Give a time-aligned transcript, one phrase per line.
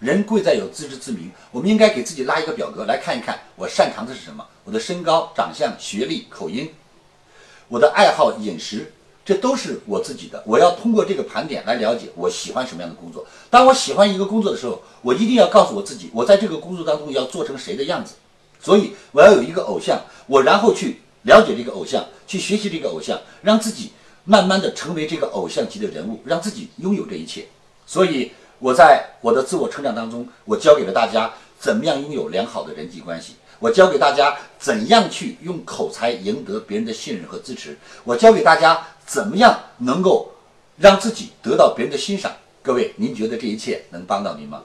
[0.00, 4.46] 人贵在有自知之明，我们应该给自己拉一个表格来看一看，我擅长的是什么？
[4.62, 6.72] 我的身高、长相、学历、口音，
[7.66, 8.92] 我的爱好、饮食，
[9.24, 10.40] 这都是我自己的。
[10.46, 13.26] 我要通过这个盘点来了解我喜欢什么样的工作。
[13.50, 18.14] 当我喜欢一个工作的时候，我一定要告诉我自己，我在这个工作当中要做成谁的样子。
[18.60, 23.90] 所以我要有一个偶像，我然后去了解这个偶像，去学习这个偶像，让自己
[24.22, 27.48] 慢慢的成为这个偶像级的人物，让自己拥有这一切。
[27.84, 28.30] 所以。
[28.58, 40.32] 我在我的自我成长当中，我教给了大家怎么样拥有良好的人际关系，我教给大家怎样去用口才赢得别人的信任和支持，我教给大家怎么样能够
[40.76, 42.32] 让自己得到别人的欣赏。
[42.62, 44.62] 各位，您觉得这一切能帮到您吗？